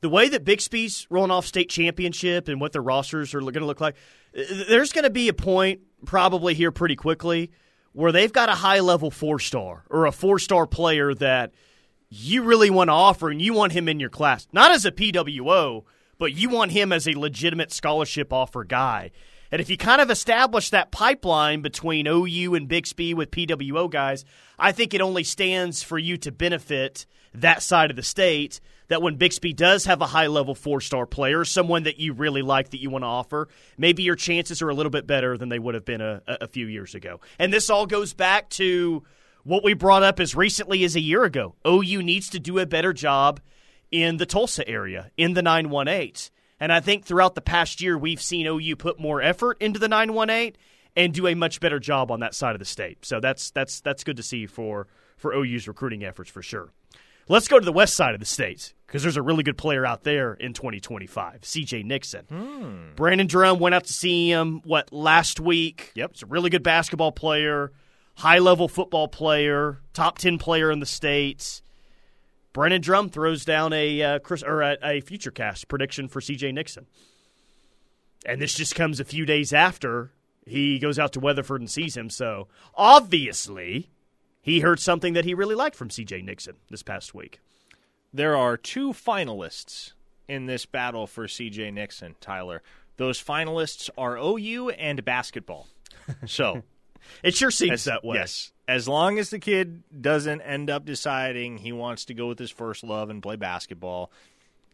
[0.00, 3.66] the way that Bixby's rolling off state championship and what their rosters are going to
[3.66, 3.96] look like,
[4.32, 7.50] there's going to be a point probably here pretty quickly
[7.92, 11.52] where they've got a high level four star or a four star player that
[12.08, 14.92] you really want to offer and you want him in your class, not as a
[14.92, 15.84] PWO,
[16.18, 19.10] but you want him as a legitimate scholarship offer guy.
[19.52, 24.24] And if you kind of establish that pipeline between OU and Bixby with PWO guys,
[24.58, 28.60] I think it only stands for you to benefit that side of the state.
[28.90, 32.42] That when Bixby does have a high level four star player, someone that you really
[32.42, 33.48] like that you want to offer,
[33.78, 36.46] maybe your chances are a little bit better than they would have been a, a
[36.46, 37.20] few years ago.
[37.38, 39.02] And this all goes back to
[39.44, 41.54] what we brought up as recently as a year ago.
[41.66, 43.40] OU needs to do a better job
[43.90, 46.30] in the Tulsa area, in the 918.
[46.58, 49.88] And I think throughout the past year, we've seen OU put more effort into the
[49.88, 50.56] 918
[50.96, 53.04] and do a much better job on that side of the state.
[53.04, 56.72] So that's that's that's good to see for for OU's recruiting efforts for sure.
[57.28, 59.86] Let's go to the west side of the state because there's a really good player
[59.86, 62.92] out there in 2025, CJ Nixon.
[62.96, 65.92] Brandon Drumm went out to see him what last week.
[65.94, 66.10] Yep.
[66.14, 67.70] he's a really good basketball player,
[68.16, 71.62] high level football player, top 10 player in the states.
[72.52, 76.52] Brandon Drumm throws down a uh, Chris or a, a future cast prediction for CJ
[76.52, 76.86] Nixon,
[78.26, 80.10] and this just comes a few days after
[80.44, 82.10] he goes out to Weatherford and sees him.
[82.10, 83.92] So obviously,
[84.42, 87.38] he heard something that he really liked from CJ Nixon this past week.
[88.12, 89.92] There are two finalists
[90.28, 92.62] in this battle for CJ Nixon, Tyler.
[92.96, 95.68] Those finalists are OU and basketball.
[96.26, 96.62] So,
[97.22, 98.16] It sure seems as, that way.
[98.16, 102.38] yes, as long as the kid doesn't end up deciding he wants to go with
[102.38, 104.10] his first love and play basketball,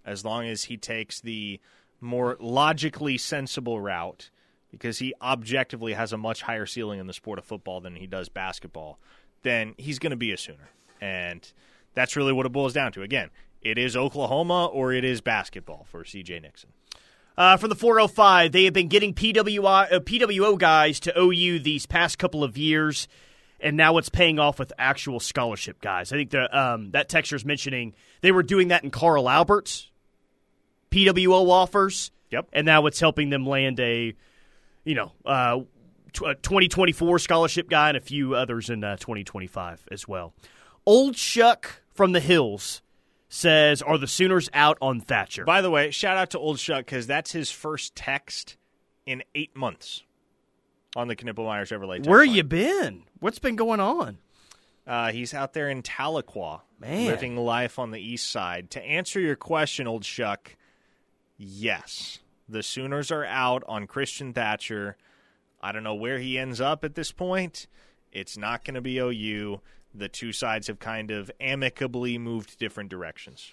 [0.05, 1.61] as long as he takes the
[2.01, 4.31] more logically sensible route,
[4.71, 8.07] because he objectively has a much higher ceiling in the sport of football than he
[8.07, 8.99] does basketball,
[9.43, 10.71] then he's going to be a Sooner.
[11.01, 11.51] And
[11.97, 13.03] that's really what it boils down to.
[13.03, 13.31] Again,
[13.63, 16.71] it is Oklahoma or it is basketball for CJ Nixon.
[17.37, 21.85] Uh, from the 405, they have been getting PWI, uh, PWO guys to OU these
[21.85, 23.09] past couple of years,
[23.61, 26.13] and now it's paying off with actual scholarship guys.
[26.13, 29.91] I think the, um, that texture's mentioning they were doing that in Carl Alberts,
[30.91, 32.11] PWO offers.
[32.31, 32.49] Yep.
[32.53, 34.15] And now it's helping them land a,
[34.85, 35.61] you know, uh,
[36.13, 40.35] tw- a 2024 scholarship guy and a few others in uh, 2025 as well.
[40.85, 42.83] Old Shuck from the Hills
[43.29, 45.45] says, Are the Sooners out on Thatcher?
[45.45, 48.57] By the way, shout out to Old Shuck because that's his first text
[49.05, 50.03] in eight months
[50.95, 51.97] on the Knippelmeyer Chevrolet.
[51.97, 52.35] text Where line.
[52.35, 53.03] you been?
[53.21, 54.19] What's been going on?
[54.87, 57.07] Uh, he's out there in Tahlequah, Man.
[57.07, 58.71] living life on the east side.
[58.71, 60.57] To answer your question, Old Shuck,
[61.37, 64.97] yes, the Sooners are out on Christian Thatcher.
[65.61, 67.67] I don't know where he ends up at this point.
[68.13, 69.61] It's not going to be OU.
[69.99, 73.53] The two sides have kind of amicably moved different directions.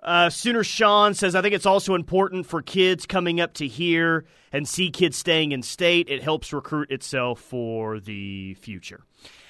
[0.00, 4.24] Uh, Sooner Sean says, I think it's also important for kids coming up to here
[4.52, 6.08] and see kids staying in state.
[6.08, 9.02] It helps recruit itself for the future.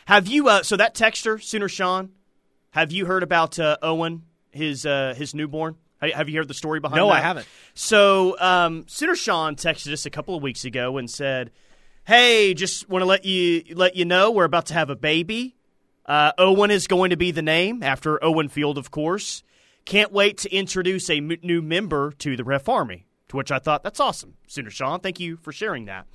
[0.07, 2.13] Have you, uh, so that texter, Sooner Sean,
[2.71, 5.77] have you heard about uh, Owen, his uh, his newborn?
[6.01, 7.15] Have you heard the story behind No, that?
[7.17, 7.47] I haven't.
[7.75, 11.51] So, um, Sooner Sean texted us a couple of weeks ago and said,
[12.07, 15.57] "Hey, just want to let you let you know we're about to have a baby.
[16.09, 19.45] Uh, Owen is going to be the name after Owen Field, of course.
[19.85, 23.59] Can't wait to introduce a m- new member to the Ref Army." To which I
[23.59, 25.01] thought, "That's awesome, Sooner Sean.
[25.01, 26.07] Thank you for sharing that."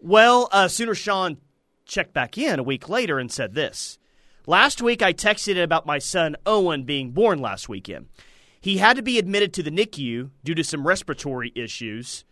[0.00, 1.36] Well, uh, Sooner Sean
[1.84, 3.98] checked back in a week later and said this.
[4.46, 8.06] Last week, I texted about my son Owen being born last weekend.
[8.60, 12.24] He had to be admitted to the NICU due to some respiratory issues.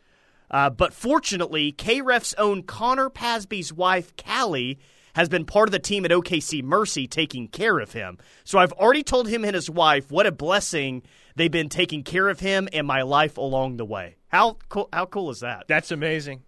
[0.50, 4.78] Uh, but fortunately, KREF's own Connor Pasby's wife, Callie,
[5.16, 8.18] has been part of the team at OKC Mercy taking care of him.
[8.44, 11.02] So I've already told him and his wife what a blessing
[11.37, 14.16] they've been taking care of him and my life along the way.
[14.29, 15.68] How cool, how cool is that?
[15.68, 16.42] That's amazing.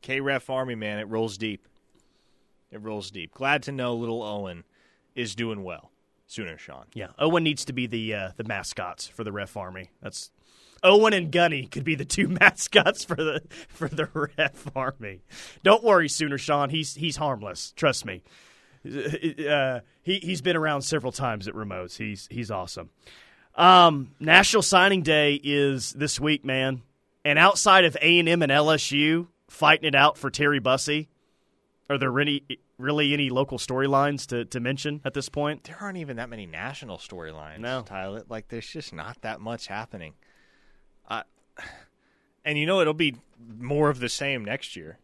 [0.00, 1.68] K Ref Army, man, it rolls deep.
[2.70, 3.34] It rolls deep.
[3.34, 4.64] Glad to know little Owen
[5.14, 5.90] is doing well.
[6.28, 6.84] Sooner, Sean.
[6.92, 9.90] Yeah, Owen needs to be the uh, the mascots for the ref army.
[10.02, 10.30] That's
[10.82, 15.22] Owen and Gunny could be the two mascots for the for the ref army.
[15.62, 16.68] Don't worry, Sooner Sean.
[16.70, 17.72] He's he's harmless.
[17.72, 18.22] Trust me.
[18.86, 21.96] Uh, he he's been around several times at Remotes.
[21.96, 22.90] He's he's awesome.
[23.54, 26.82] Um, National Signing Day is this week, man.
[27.24, 31.08] And outside of A and M and LSU fighting it out for Terry Bussey,
[31.90, 32.44] are there really
[32.76, 35.64] really any local storylines to, to mention at this point?
[35.64, 37.58] There aren't even that many national storylines.
[37.58, 37.82] No.
[37.82, 38.24] Tyler.
[38.28, 40.14] Like there's just not that much happening.
[41.08, 41.22] Uh,
[42.44, 43.16] and you know it'll be
[43.58, 44.98] more of the same next year.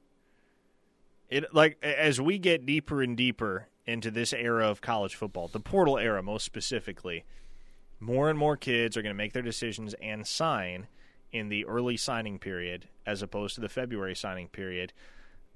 [1.29, 5.61] It like as we get deeper and deeper into this era of college football, the
[5.61, 7.25] portal era most specifically,
[8.01, 10.87] more and more kids are going to make their decisions and sign
[11.33, 14.93] in the early signing period as opposed to the February signing period.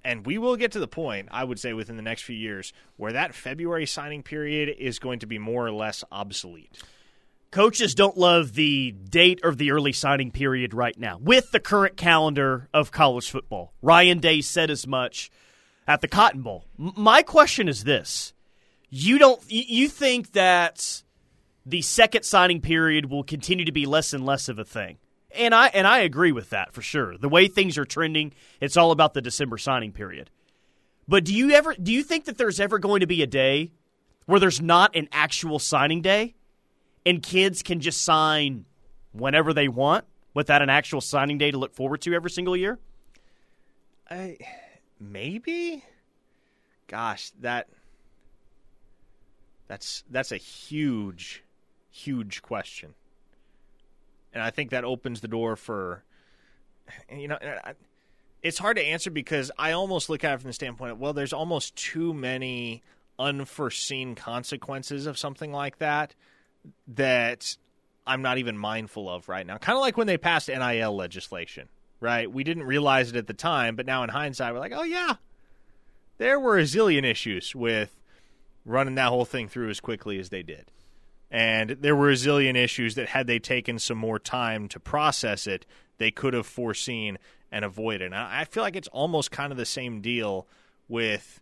[0.09, 2.73] And we will get to the point, I would say, within the next few years,
[2.97, 6.83] where that February signing period is going to be more or less obsolete.
[7.51, 11.99] Coaches don't love the date of the early signing period right now with the current
[11.99, 13.75] calendar of college football.
[13.83, 15.31] Ryan Day said as much
[15.87, 16.65] at the Cotton Bowl.
[16.79, 18.33] M- my question is this:
[18.89, 21.03] You don't you think that
[21.67, 24.97] the second signing period will continue to be less and less of a thing?
[25.31, 27.17] And I and I agree with that for sure.
[27.19, 30.31] The way things are trending, it's all about the December signing period.
[31.07, 33.73] But do you ever do you think that there's ever going to be a day
[34.27, 36.35] where there's not an actual signing day
[37.05, 38.67] and kids can just sign
[39.13, 42.79] whenever they want without an actual signing day to look forward to every single year?
[44.11, 44.39] I
[44.99, 45.85] maybe
[46.87, 47.69] gosh, that
[49.67, 51.45] that's that's a huge
[51.91, 52.95] huge question.
[54.39, 56.05] And I think that opens the door for
[57.13, 57.39] you know
[58.41, 61.13] it's hard to answer because I almost look at it from the standpoint of well
[61.13, 62.83] there's almost too many
[63.19, 66.15] unforeseen consequences of something like that
[66.87, 67.57] that
[68.07, 69.59] I'm not even mindful of right now.
[69.59, 71.69] Kind of like when they passed NIL legislation,
[72.01, 72.31] right?
[72.31, 75.17] We didn't realize it at the time, but now in hindsight, we're like, oh, yeah,
[76.17, 78.01] there were a zillion issues with
[78.65, 80.71] running that whole thing through as quickly as they did.
[81.31, 85.47] And there were a zillion issues that, had they taken some more time to process
[85.47, 85.67] it,
[85.99, 87.19] they could have foreseen
[87.53, 88.07] and avoided.
[88.07, 90.47] And I feel like it's almost kind of the same deal
[90.89, 91.41] with,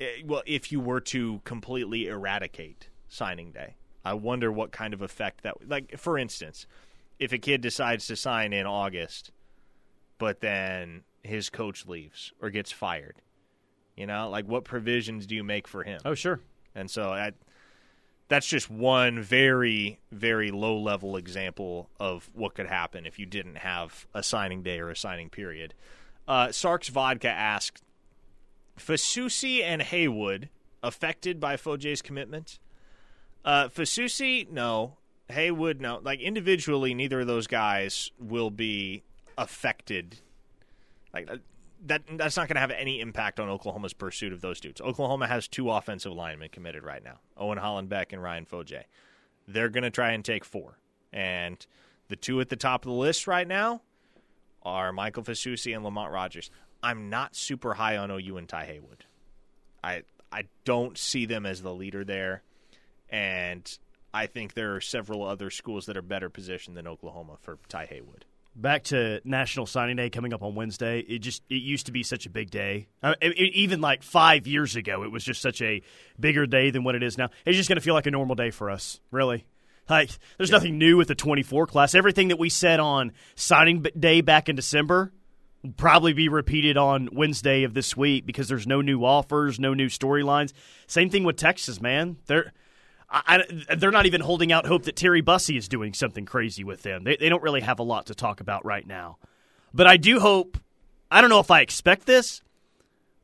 [0.00, 3.76] eh, well, if you were to completely eradicate signing day.
[4.04, 6.66] I wonder what kind of effect that like for instance,
[7.18, 9.30] if a kid decides to sign in August
[10.18, 13.16] but then his coach leaves or gets fired.
[13.96, 16.00] You know, like what provisions do you make for him?
[16.04, 16.40] Oh, sure.
[16.74, 17.32] And so I,
[18.28, 23.56] that's just one very very low level example of what could happen if you didn't
[23.56, 25.74] have a signing day or a signing period.
[26.26, 27.82] Uh, Sarks Vodka asked,
[28.78, 30.48] Fasusi and Haywood
[30.82, 32.58] affected by Fodje's commitment?
[33.44, 34.96] Uh, Fasusi, no.
[35.28, 36.00] Haywood, no.
[36.02, 39.02] Like individually, neither of those guys will be
[39.36, 40.20] affected.
[41.12, 41.36] Like uh,
[41.84, 44.80] that, that's not going to have any impact on Oklahoma's pursuit of those dudes.
[44.80, 48.84] Oklahoma has two offensive linemen committed right now: Owen Hollenbeck and Ryan Fodje.
[49.46, 50.78] They're going to try and take four,
[51.12, 51.64] and
[52.08, 53.82] the two at the top of the list right now
[54.62, 56.50] are Michael Fasusi and Lamont Rogers.
[56.82, 59.04] I'm not super high on OU and Ty Haywood.
[59.82, 62.42] I I don't see them as the leader there
[63.14, 63.78] and
[64.12, 67.86] I think there are several other schools that are better positioned than Oklahoma for Ty
[67.86, 68.24] Haywood.
[68.56, 71.00] Back to National Signing Day coming up on Wednesday.
[71.00, 72.86] It just it used to be such a big day.
[73.02, 75.82] Uh, it, it, even like five years ago, it was just such a
[76.20, 77.30] bigger day than what it is now.
[77.44, 79.44] It's just going to feel like a normal day for us, really.
[79.88, 80.56] Like there's yeah.
[80.56, 81.94] nothing new with the 24 class.
[81.94, 85.12] Everything that we said on signing day back in December
[85.62, 89.74] will probably be repeated on Wednesday of this week because there's no new offers, no
[89.74, 90.52] new storylines.
[90.86, 92.16] Same thing with Texas, man.
[92.26, 92.52] They're
[93.14, 96.82] I, they're not even holding out hope that Terry Bussey is doing something crazy with
[96.82, 97.04] them.
[97.04, 99.18] They, they don't really have a lot to talk about right now.
[99.72, 100.58] But I do hope.
[101.10, 102.42] I don't know if I expect this,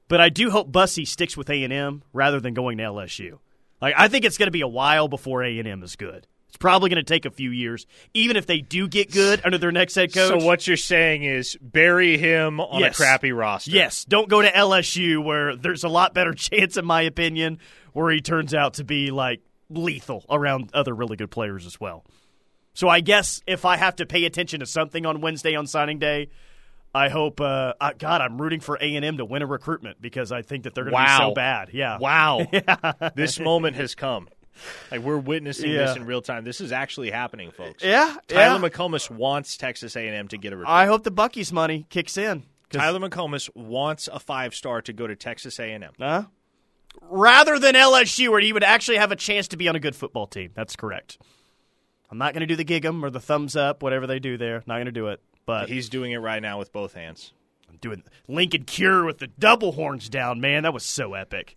[0.07, 3.39] but I do hope Bussey sticks with A and M rather than going to LSU.
[3.81, 6.27] Like I think it's going to be a while before A and M is good.
[6.49, 9.57] It's probably going to take a few years, even if they do get good under
[9.57, 10.41] their next head coach.
[10.41, 12.95] So what you're saying is bury him on yes.
[12.95, 13.71] a crappy roster.
[13.71, 17.61] Yes, don't go to LSU where there's a lot better chance, in my opinion,
[17.93, 19.41] where he turns out to be like
[19.71, 22.05] lethal around other really good players as well.
[22.75, 25.99] So I guess if I have to pay attention to something on Wednesday on signing
[25.99, 26.29] day,
[26.95, 27.41] I hope.
[27.41, 30.43] Uh, I, God, I'm rooting for A and M to win a recruitment because I
[30.43, 31.19] think that they're going to wow.
[31.19, 31.71] be so bad.
[31.73, 31.99] Yeah.
[31.99, 32.47] Wow.
[32.53, 33.11] yeah.
[33.15, 34.29] This moment has come.
[34.91, 35.87] Like we're witnessing yeah.
[35.87, 36.45] this in real time.
[36.45, 37.83] This is actually happening, folks.
[37.83, 38.17] Yeah.
[38.29, 38.69] Tyler yeah.
[38.69, 40.73] McComas wants Texas A&M to get a recruit.
[40.73, 42.43] I hope the Buc-ee's money kicks in.
[42.71, 45.93] Tyler McComas wants a five star to go to Texas A&M.
[45.99, 46.25] Uh,
[47.03, 49.97] rather than LSU, where he would actually have a chance to be on a good
[49.97, 50.51] football team.
[50.55, 51.19] That's correct.
[52.11, 54.37] I'm not going to do the gig 'em or the thumbs up, whatever they do
[54.37, 54.63] there.
[54.67, 55.21] Not going to do it.
[55.47, 57.33] But He's doing it right now with both hands.
[57.69, 60.65] I'm doing Linkon Cure with the double horns down, man.
[60.65, 61.57] That was so epic.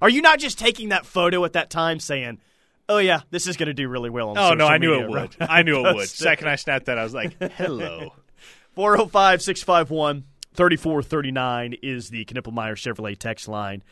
[0.00, 2.40] Are you not just taking that photo at that time saying,
[2.88, 5.08] oh, yeah, this is going to do really well on Oh no, I knew it
[5.08, 5.36] would.
[5.40, 6.08] I knew it would.
[6.08, 8.12] Second I snapped that, I was like, "Hello."
[8.74, 10.24] 405 651
[10.54, 13.82] 3439 is the Knippelmeyer Chevrolet text line.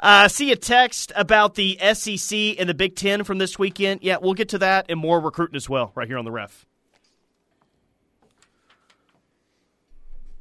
[0.00, 4.00] Uh, see a text about the SEC and the Big Ten from this weekend.
[4.02, 6.66] Yeah, we'll get to that and more recruiting as well right here on the ref.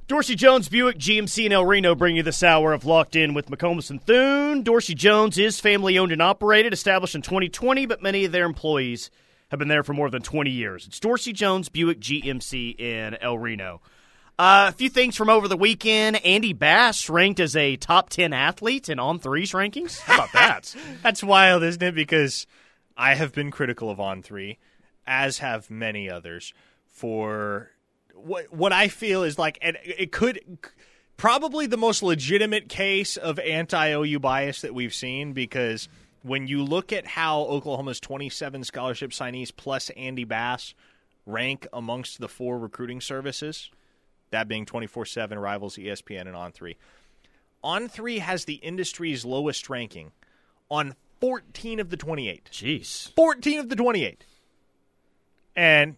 [0.06, 3.50] Dorsey Jones Buick GMC and El Reno bring you this hour of Locked In with
[3.50, 4.62] McComas and Thune.
[4.62, 9.10] Dorsey Jones is family owned and operated, established in 2020, but many of their employees
[9.50, 10.88] have been there for more than 20 years.
[10.88, 13.82] It's Dorsey Jones Buick GMC in El Reno.
[14.40, 16.24] Uh, a few things from over the weekend.
[16.26, 20.00] Andy Bass ranked as a top 10 athlete in On Three's rankings.
[20.00, 20.76] How about that?
[21.04, 21.94] That's wild, isn't it?
[21.94, 22.48] Because
[22.98, 24.58] I have been critical of On Three,
[25.06, 26.54] as have many others,
[26.88, 27.70] for
[28.16, 30.40] what what I feel is like, and it could
[31.16, 35.34] probably the most legitimate case of anti OU bias that we've seen.
[35.34, 35.88] Because
[36.24, 40.74] when you look at how Oklahoma's 27 scholarship signees plus Andy Bass
[41.28, 43.70] rank amongst the four recruiting services,
[44.34, 46.78] that being 24 7 Rivals, ESPN, and On Three.
[47.64, 50.12] On Three has the industry's lowest ranking
[50.70, 52.50] on 14 of the 28.
[52.52, 53.14] Jeez.
[53.14, 54.26] 14 of the 28.
[55.56, 55.96] And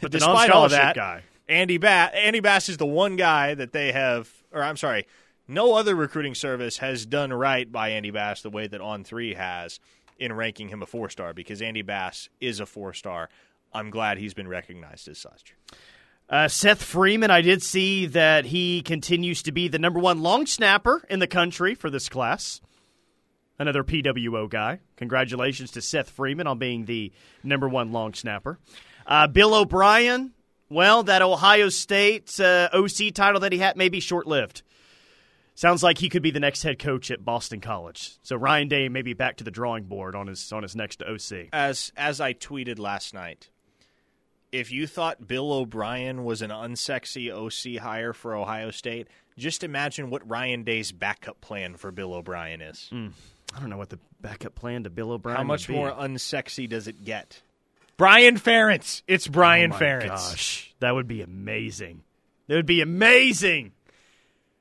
[0.00, 1.22] But despite all non-scholarship that, guy.
[1.48, 5.06] Andy Bass, Andy Bass is the one guy that they have, or I'm sorry,
[5.46, 9.34] no other recruiting service has done right by Andy Bass the way that On Three
[9.34, 9.78] has
[10.18, 13.28] in ranking him a four star because Andy Bass is a four star.
[13.72, 15.54] I'm glad he's been recognized as such.
[16.28, 20.46] Uh, Seth Freeman, I did see that he continues to be the number one long
[20.46, 22.60] snapper in the country for this class.
[23.58, 24.80] Another PWO guy.
[24.96, 27.12] Congratulations to Seth Freeman on being the
[27.42, 28.58] number one long snapper.
[29.06, 30.32] Uh, Bill O'Brien,
[30.68, 34.62] well, that Ohio State uh, OC title that he had may be short lived.
[35.54, 38.16] Sounds like he could be the next head coach at Boston College.
[38.22, 41.00] So Ryan Day may be back to the drawing board on his on his next
[41.02, 41.50] OC.
[41.52, 43.50] As as I tweeted last night,
[44.54, 50.10] if you thought Bill O'Brien was an unsexy OC hire for Ohio State, just imagine
[50.10, 52.88] what Ryan Day's backup plan for Bill O'Brien is.
[52.88, 53.08] Hmm.
[53.54, 55.36] I don't know what the backup plan to Bill O'Brien.
[55.36, 55.38] Is.
[55.38, 57.42] How much more unsexy does it get?
[57.96, 59.02] Brian Ferentz.
[59.08, 60.06] It's Brian oh Ferentz.
[60.06, 62.02] Gosh, that would be amazing.
[62.46, 63.72] That would be amazing.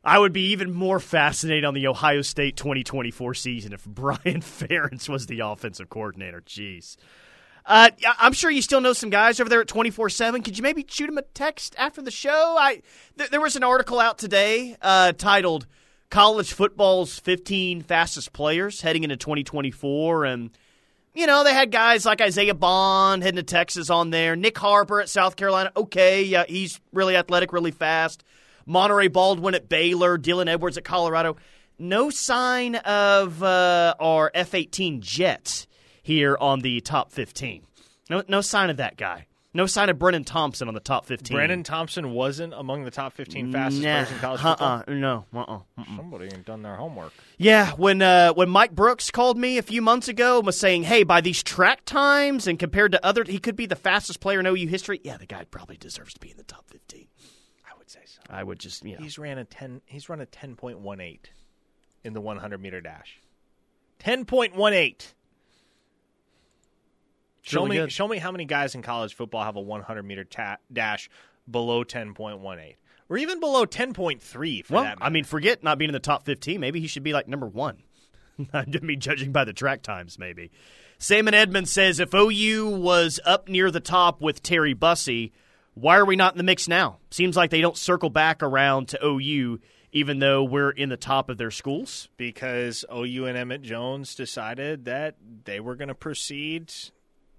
[0.04, 5.08] I would be even more fascinated on the Ohio State 2024 season if Brian Ferentz
[5.08, 6.42] was the offensive coordinator.
[6.42, 6.98] Jeez.
[7.66, 7.90] Uh,
[8.20, 10.42] I'm sure you still know some guys over there at 24 7.
[10.42, 12.58] Could you maybe shoot him a text after the show?
[12.60, 12.82] I
[13.18, 15.66] th- There was an article out today uh, titled
[16.10, 20.26] College Football's 15 Fastest Players Heading into 2024.
[20.26, 20.50] And
[21.16, 24.36] you know, they had guys like Isaiah Bond heading to Texas on there.
[24.36, 25.72] Nick Harper at South Carolina.
[25.78, 28.24] Okay, yeah, he's really athletic, really fast.
[28.68, 30.18] Monaray Baldwin at Baylor.
[30.18, 31.38] Dylan Edwards at Colorado.
[31.80, 35.66] No sign of uh, our F 18 jet
[36.04, 37.66] here on the top 15.
[38.10, 39.26] No, no sign of that guy.
[39.56, 41.36] No sign of Brennan Thompson on the top 15.
[41.36, 44.84] Brennan Thompson wasn't among the top 15 fastest nah, players in college football.
[44.88, 45.60] uh-uh, no, uh-uh.
[45.96, 47.14] Somebody ain't done their homework.
[47.38, 50.84] Yeah, when uh, when Mike Brooks called me a few months ago and was saying,
[50.84, 54.40] "Hey, by these track times and compared to other, he could be the fastest player
[54.40, 57.06] in OU history." Yeah, the guy probably deserves to be in the top fifteen.
[57.64, 58.22] I would say so.
[58.32, 61.20] I would just, you know, He's ran a 10 he's run a 10.18
[62.04, 63.20] in the 100 meter dash.
[64.00, 65.14] 10.18.
[67.44, 67.92] Show really me good.
[67.92, 71.10] show me how many guys in college football have a 100 meter ta- dash
[71.50, 72.76] below 10.18
[73.10, 76.26] or even below 10.3 for well, that I mean, forget not being in the top
[76.26, 76.60] fifteen.
[76.62, 77.84] Maybe he should be like number one.
[78.54, 80.52] I mean, judging by the track times, maybe.
[80.98, 85.34] Simon Edmonds says if OU was up near the top with Terry Bussey,
[85.74, 87.00] why are we not in the mix now?
[87.12, 89.60] Seems like they don't circle back around to OU,
[89.92, 92.08] even though we're in the top of their schools.
[92.16, 96.74] because OU and Emmett Jones decided that they were going to proceed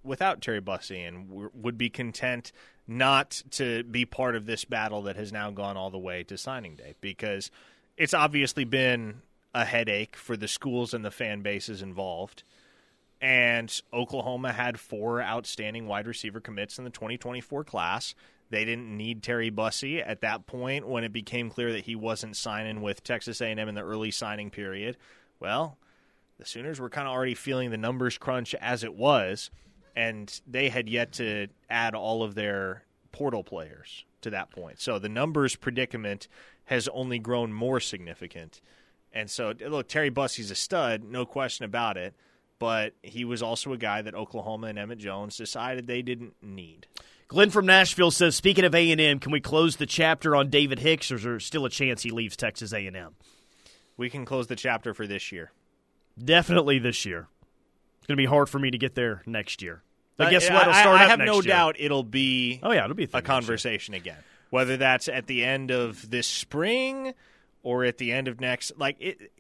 [0.05, 2.52] without Terry Bussey and w- would be content
[2.86, 6.36] not to be part of this battle that has now gone all the way to
[6.36, 7.50] signing day because
[7.96, 9.22] it's obviously been
[9.55, 12.42] a headache for the schools and the fan bases involved.
[13.20, 18.14] And Oklahoma had four outstanding wide receiver commits in the 2024 class.
[18.50, 22.36] They didn't need Terry Bussey at that point when it became clear that he wasn't
[22.36, 24.96] signing with Texas A&M in the early signing period.
[25.40, 25.78] Well,
[26.38, 29.50] the Sooners were kind of already feeling the numbers crunch as it was,
[29.95, 34.80] and they had yet to add all of their portal players to that point.
[34.80, 36.28] So the numbers predicament
[36.64, 38.61] has only grown more significant.
[39.12, 42.14] And so, look, Terry Bussey's a stud, no question about it.
[42.61, 46.86] But he was also a guy that Oklahoma and Emmett Jones decided they didn't need.
[47.26, 50.51] Glenn from Nashville says, "Speaking of A and M, can we close the chapter on
[50.51, 53.16] David Hicks, or is there still a chance he leaves Texas A and M?"
[53.97, 55.51] We can close the chapter for this year.
[56.16, 57.26] Definitely this year.
[58.05, 59.82] It's going to be hard for me to get there next year.
[60.18, 60.61] But Uh, guess what?
[60.62, 61.42] It'll I, start I have next no year.
[61.44, 64.18] doubt it'll be Oh yeah, it'll be a, a conversation again.
[64.50, 67.14] Whether that's at the end of this spring
[67.62, 69.32] or at the end of next, like it,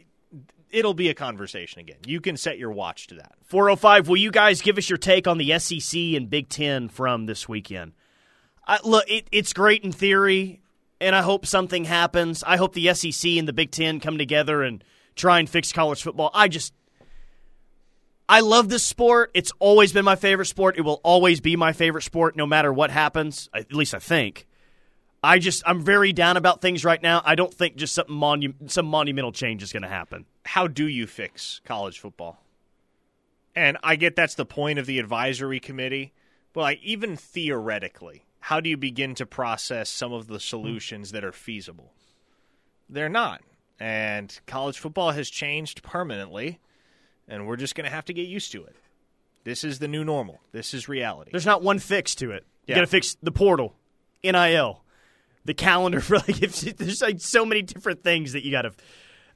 [0.70, 1.98] it'll be a conversation again.
[2.06, 3.32] You can set your watch to that.
[3.44, 7.26] 405, will you guys give us your take on the SEC and Big Ten from
[7.26, 7.92] this weekend?
[8.66, 10.62] I, look, it, it's great in theory,
[11.02, 12.42] and I hope something happens.
[12.42, 14.82] I hope the SEC and the Big Ten come together and
[15.14, 16.30] try and fix college football.
[16.32, 16.72] I just.
[18.28, 19.30] I love this sport.
[19.34, 20.78] It's always been my favorite sport.
[20.78, 24.46] It will always be my favorite sport no matter what happens, at least I think.
[25.22, 27.22] I just I'm very down about things right now.
[27.24, 30.26] I don't think just something monu- some monumental change is going to happen.
[30.44, 32.42] How do you fix college football?
[33.56, 36.12] And I get that's the point of the advisory committee,
[36.52, 41.24] but like even theoretically, how do you begin to process some of the solutions that
[41.24, 41.92] are feasible?
[42.90, 43.42] They're not.
[43.80, 46.60] And college football has changed permanently,
[47.28, 48.76] and we're just going to have to get used to it.
[49.44, 50.40] This is the new normal.
[50.52, 51.30] This is reality.
[51.30, 52.44] There's not one fix to it.
[52.66, 52.76] You Yeah.
[52.76, 53.74] got to fix the portal,
[54.22, 54.82] NIL,
[55.44, 58.72] the calendar for like if, there's like so many different things that you got to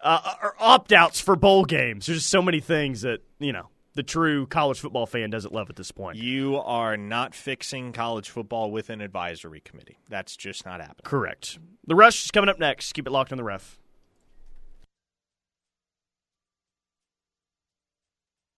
[0.00, 2.06] uh, or opt outs for bowl games.
[2.06, 5.68] There's just so many things that you know the true college football fan doesn't love
[5.70, 6.16] at this point.
[6.18, 9.98] You are not fixing college football with an advisory committee.
[10.08, 11.02] That's just not happening.
[11.04, 11.58] Correct.
[11.86, 12.92] The rush is coming up next.
[12.92, 13.76] Keep it locked on the ref.